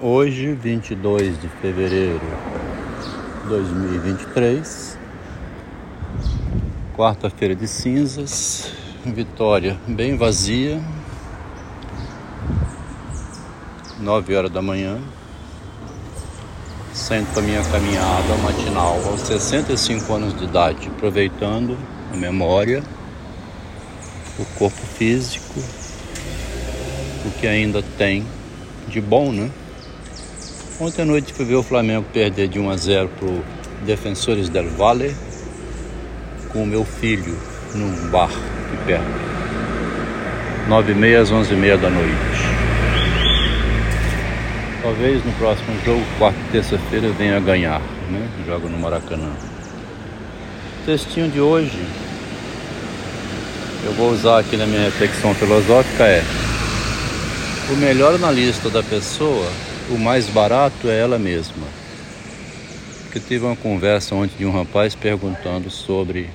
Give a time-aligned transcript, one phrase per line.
[0.00, 2.20] Hoje, 22 de fevereiro
[3.42, 4.98] de 2023,
[6.96, 8.72] quarta-feira de cinzas,
[9.06, 10.82] Vitória bem vazia,
[14.00, 14.98] 9 horas da manhã.
[16.92, 21.78] Sento a minha caminhada matinal aos 65 anos de idade, aproveitando
[22.12, 22.82] a memória,
[24.40, 25.60] o corpo físico,
[27.24, 28.26] o que ainda tem
[28.88, 29.52] de bom, né?
[30.80, 33.28] Ontem à noite fui ver o Flamengo perder de 1 a 0 para
[33.86, 35.14] Defensores del Valle
[36.52, 37.38] com o meu filho
[37.76, 39.04] num bar aqui perto.
[40.68, 42.12] 9 e meia às 11 e meia da noite.
[44.82, 47.80] Talvez no próximo jogo, quarta e terça-feira, venha ganhar,
[48.10, 48.28] né?
[48.44, 49.30] Joga no Maracanã.
[50.84, 51.86] Textinho de hoje,
[53.84, 56.22] eu vou usar aqui na minha reflexão filosófica é
[57.70, 59.48] o melhor analista da pessoa
[59.90, 61.66] o mais barato é ela mesma.
[63.02, 66.30] Porque tive uma conversa ontem de um rapaz perguntando sobre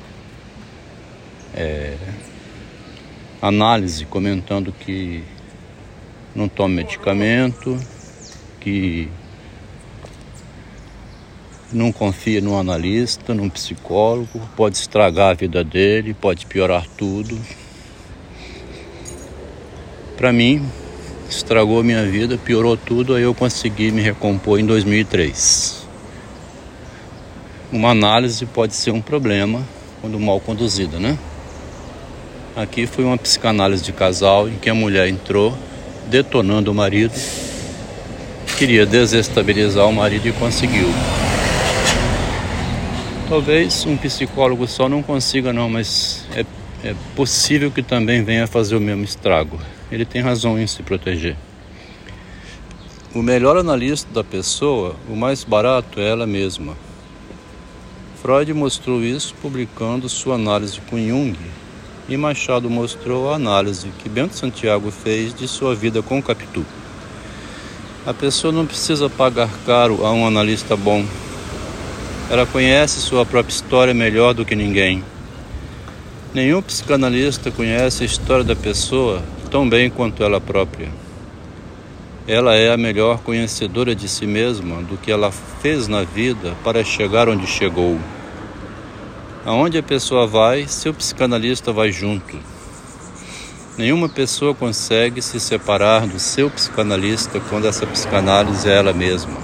[1.53, 1.95] é,
[3.41, 5.23] análise, comentando que
[6.35, 7.77] não toma medicamento,
[8.59, 9.09] que
[11.71, 17.39] não confia no analista, num psicólogo, pode estragar a vida dele, pode piorar tudo.
[20.17, 20.65] Para mim,
[21.29, 25.87] estragou minha vida, piorou tudo, aí eu consegui me recompor em 2003.
[27.71, 29.63] Uma análise pode ser um problema
[30.01, 31.17] quando mal conduzida, né?
[32.55, 35.55] Aqui foi uma psicanálise de casal em que a mulher entrou
[36.07, 37.13] detonando o marido,
[38.57, 40.89] queria desestabilizar o marido e conseguiu.
[43.29, 46.43] Talvez um psicólogo só não consiga não, mas é,
[46.83, 49.59] é possível que também venha fazer o mesmo estrago
[49.91, 51.35] ele tem razão em se proteger.
[53.13, 56.77] O melhor analista da pessoa, o mais barato é ela mesma.
[58.21, 61.35] Freud mostrou isso publicando sua análise com Jung,
[62.07, 66.65] e Machado mostrou a análise que Bento Santiago fez de sua vida com Capitu.
[68.05, 71.05] A pessoa não precisa pagar caro a um analista bom.
[72.29, 75.03] Ela conhece sua própria história melhor do que ninguém.
[76.33, 80.89] Nenhum psicanalista conhece a história da pessoa tão bem quanto ela própria.
[82.27, 86.83] Ela é a melhor conhecedora de si mesma do que ela fez na vida para
[86.83, 87.99] chegar onde chegou.
[89.43, 92.37] Aonde a pessoa vai, seu psicanalista vai junto.
[93.77, 99.37] Nenhuma pessoa consegue se separar do seu psicanalista quando essa psicanálise é ela mesma.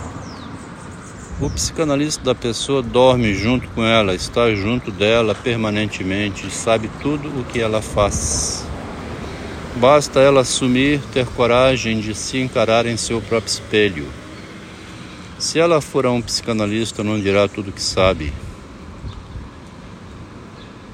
[1.41, 7.43] O psicanalista da pessoa dorme junto com ela, está junto dela permanentemente, sabe tudo o
[7.45, 8.65] que ela faz.
[9.77, 14.07] Basta ela assumir, ter coragem de se encarar em seu próprio espelho.
[15.37, 18.31] Se ela for a um psicanalista, não dirá tudo o que sabe.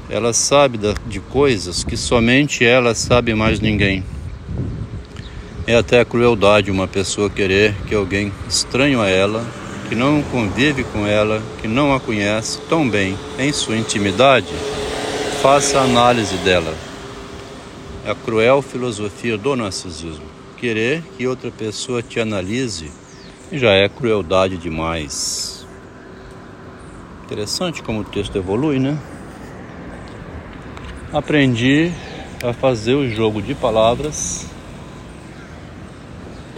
[0.10, 4.04] Ela sabe de coisas que somente ela sabe mais ninguém.
[5.68, 9.46] É até crueldade uma pessoa querer que alguém estranho a ela,
[9.88, 14.48] que não convive com ela, que não a conhece tão bem em sua intimidade,
[15.40, 16.91] faça análise dela.
[18.04, 20.26] A cruel filosofia do narcisismo.
[20.58, 22.92] Querer que outra pessoa te analise
[23.52, 25.68] já é crueldade demais.
[27.24, 28.98] Interessante como o texto evolui, né?
[31.14, 31.92] Aprendi
[32.44, 34.48] a fazer o jogo de palavras,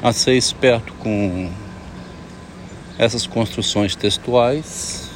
[0.02, 1.52] a ser esperto com
[2.98, 5.10] essas construções textuais.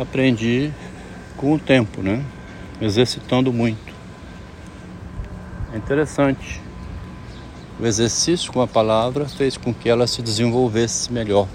[0.00, 0.70] Aprendi
[1.36, 2.24] com o tempo, né?
[2.80, 3.89] Exercitando muito.
[5.72, 6.60] É interessante.
[7.78, 11.46] O exercício com a palavra fez com que ela se desenvolvesse melhor.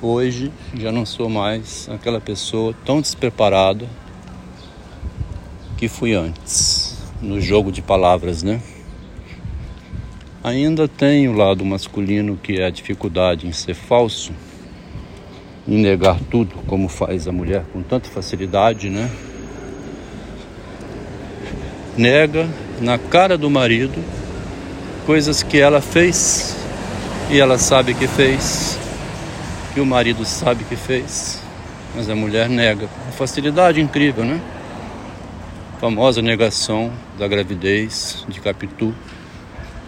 [0.00, 3.86] Hoje já não sou mais aquela pessoa tão despreparada
[5.76, 8.62] que fui antes, no jogo de palavras, né?
[10.42, 14.32] Ainda tem o lado masculino que é a dificuldade em ser falso,
[15.68, 19.10] em negar tudo, como faz a mulher com tanta facilidade, né?
[21.96, 22.48] Nega
[22.80, 24.02] na cara do marido
[25.06, 26.56] coisas que ela fez
[27.30, 28.78] e ela sabe que fez,
[29.72, 31.40] que o marido sabe que fez,
[31.94, 32.88] mas a mulher nega.
[33.04, 34.40] Uma facilidade incrível, né?
[35.76, 38.94] A famosa negação da gravidez de Capitu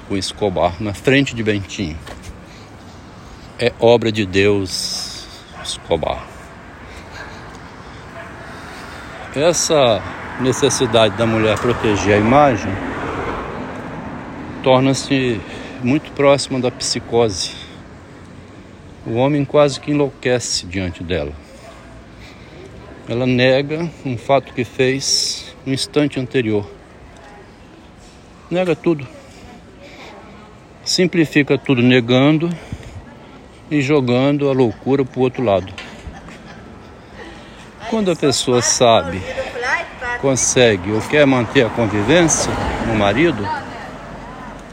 [0.08, 1.98] com Escobar na frente de Bentinho.
[3.58, 5.26] É obra de Deus,
[5.64, 6.26] Escobar.
[9.34, 10.02] Essa
[10.40, 12.72] necessidade da mulher proteger a imagem
[14.62, 15.40] torna-se
[15.82, 17.52] muito próxima da psicose.
[19.04, 21.32] O homem quase que enlouquece diante dela.
[23.08, 26.70] Ela nega um fato que fez no instante anterior.
[28.48, 29.06] Nega tudo.
[30.84, 32.48] Simplifica tudo negando
[33.68, 35.72] e jogando a loucura para o outro lado.
[37.90, 39.20] Quando a pessoa sabe,
[40.22, 42.52] consegue ou quer manter a convivência
[42.86, 43.46] no marido,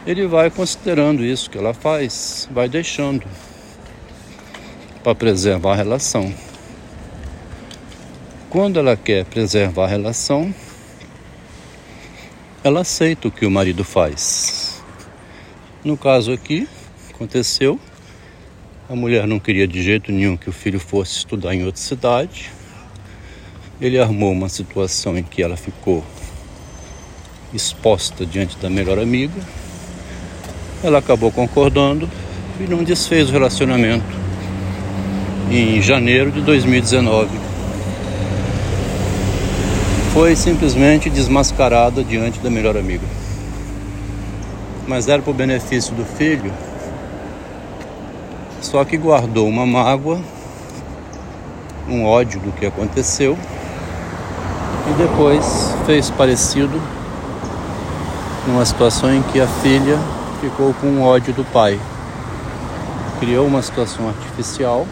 [0.06, 3.26] ele vai considerando isso que ela faz, vai deixando
[5.04, 6.32] para preservar a relação.
[8.48, 10.54] Quando ela quer preservar a relação,
[12.64, 14.84] ela aceita o que o marido faz.
[15.84, 16.68] No caso aqui,
[17.10, 17.80] aconteceu,
[18.88, 22.59] a mulher não queria de jeito nenhum que o filho fosse estudar em outra cidade.
[23.82, 26.04] Ele armou uma situação em que ela ficou
[27.54, 29.42] exposta diante da melhor amiga.
[30.84, 32.10] Ela acabou concordando
[32.60, 34.20] e não desfez o relacionamento
[35.50, 37.50] em janeiro de 2019
[40.14, 43.06] foi simplesmente desmascarada diante da melhor amiga.
[44.88, 46.52] Mas era para o benefício do filho,
[48.62, 50.20] só que guardou uma mágoa,
[51.88, 53.38] um ódio do que aconteceu
[54.90, 56.82] e depois fez parecido
[58.48, 60.00] numa situação em que a filha
[60.42, 61.80] ficou com ódio do pai.
[63.20, 64.88] Criou uma situação artificial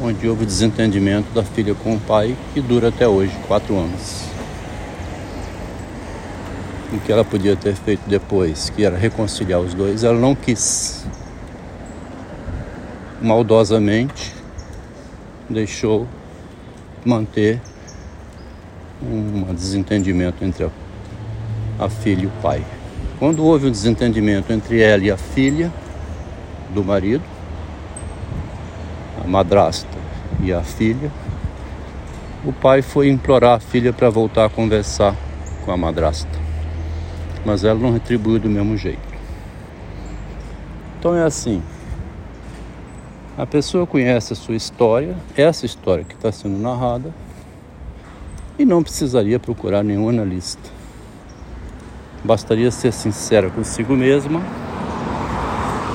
[0.00, 4.24] onde houve desentendimento da filha com o pai, que dura até hoje, quatro anos.
[6.92, 11.04] O que ela podia ter feito depois, que era reconciliar os dois, ela não quis.
[13.20, 14.32] Maldosamente
[15.50, 16.06] deixou
[17.04, 17.60] manter
[19.02, 20.70] um desentendimento entre a,
[21.78, 22.64] a filha e o pai.
[23.18, 25.72] Quando houve um desentendimento entre ela e a filha
[26.74, 27.24] do marido,
[29.26, 29.98] madrasta
[30.42, 31.10] e a filha,
[32.44, 35.14] o pai foi implorar a filha para voltar a conversar
[35.64, 36.30] com a madrasta,
[37.44, 39.08] mas ela não retribuiu do mesmo jeito.
[40.98, 41.62] Então é assim:
[43.36, 47.12] a pessoa conhece a sua história, essa história que está sendo narrada,
[48.58, 50.70] e não precisaria procurar nenhum analista.
[52.24, 54.42] Bastaria ser sincera consigo mesma,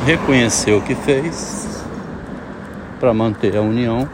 [0.05, 1.83] reconhecer o que fez
[2.99, 4.07] para manter a união.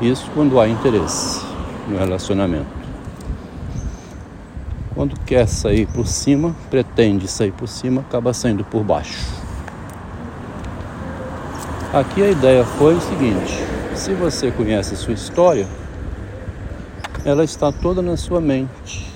[0.00, 1.44] Isso quando há interesse
[1.88, 2.84] no relacionamento.
[4.94, 9.42] Quando quer sair por cima, pretende sair por cima, acaba saindo por baixo.
[11.92, 13.58] Aqui a ideia foi o seguinte:
[13.96, 15.66] se você conhece a sua história,
[17.24, 19.10] ela está toda na sua mente,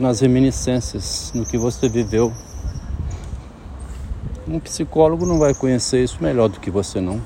[0.00, 2.32] nas reminiscências, no que você viveu
[4.48, 7.20] um psicólogo não vai conhecer isso melhor do que você não.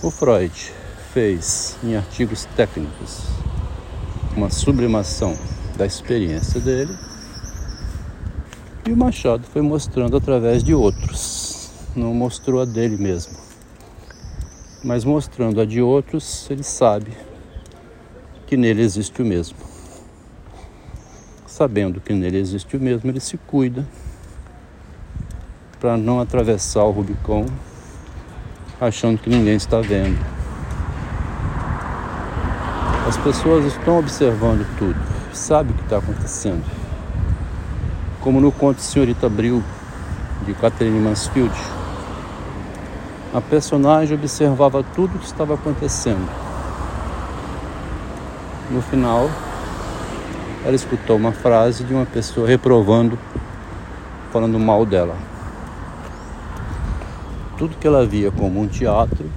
[0.00, 0.72] O Freud
[1.12, 3.24] fez em artigos técnicos
[4.36, 5.36] uma sublimação
[5.76, 6.96] da experiência dele
[8.86, 13.51] e o Machado foi mostrando através de outros, não mostrou a dele mesmo.
[14.84, 17.12] Mas mostrando a de outros, ele sabe
[18.46, 19.56] que nele existe o mesmo.
[21.46, 23.86] Sabendo que nele existe o mesmo, ele se cuida
[25.78, 27.46] para não atravessar o Rubicon
[28.80, 30.18] achando que ninguém está vendo.
[33.06, 34.98] As pessoas estão observando tudo,
[35.32, 36.64] sabem o que está acontecendo.
[38.20, 39.62] Como no conto Senhorita Abril,
[40.44, 41.54] de Catherine Mansfield,
[43.32, 46.28] a personagem observava tudo o que estava acontecendo.
[48.70, 49.30] No final,
[50.64, 53.18] ela escutou uma frase de uma pessoa reprovando,
[54.32, 55.32] falando mal dela
[57.62, 59.30] tudo que ela via como um teatro,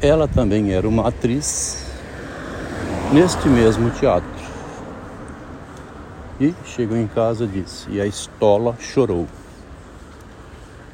[0.00, 1.84] ela também era uma atriz
[3.12, 4.26] neste mesmo teatro.
[6.40, 9.26] E chegou em casa e disse: E a estola chorou.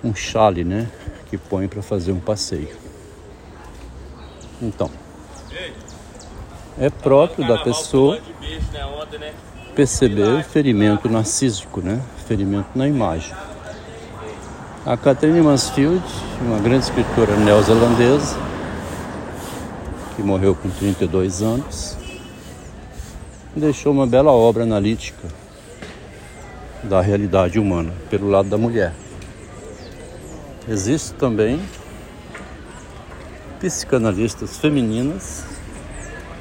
[0.02, 0.88] Um chale, né?
[1.34, 2.68] Que põe para fazer um passeio.
[4.62, 4.88] Então,
[6.78, 8.20] é próprio da pessoa
[9.74, 12.00] perceber o ferimento narcísico, né?
[12.28, 13.34] Ferimento na imagem.
[14.86, 16.04] A Catherine Mansfield,
[16.40, 18.38] uma grande escritora neozelandesa,
[20.14, 21.96] que morreu com 32 anos,
[23.56, 25.26] deixou uma bela obra analítica
[26.84, 28.94] da realidade humana pelo lado da mulher.
[30.66, 31.60] Existem também
[33.60, 35.44] psicanalistas femininas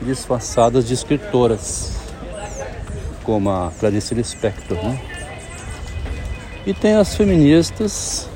[0.01, 1.97] disfarçadas de escritoras
[3.23, 5.01] como a Clarice Lispector, né?
[6.65, 8.29] E tem as feministas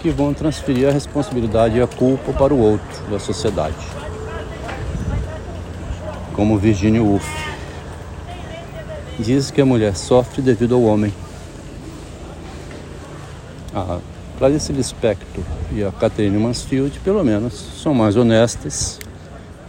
[0.00, 3.76] que vão transferir a responsabilidade e a culpa para o outro da sociedade,
[6.34, 7.26] como Virginia Woolf.
[9.18, 11.12] Diz que a mulher sofre devido ao homem.
[13.74, 13.98] A
[14.42, 18.98] Clarice Lispector e a Catherine Mansfield, pelo menos, são mais honestas,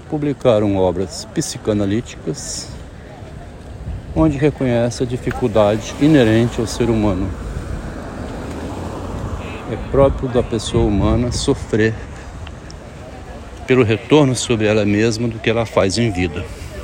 [0.10, 2.70] publicaram obras psicanalíticas
[4.16, 7.30] onde reconhece a dificuldade inerente ao ser humano
[9.72, 11.94] é próprio da pessoa humana sofrer
[13.68, 16.44] pelo retorno sobre ela mesma do que ela faz em vida.